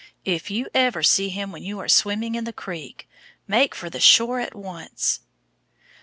[0.25, 3.07] "If you ever see him when you are swimming in the creek,
[3.45, 5.19] make for the shore at once."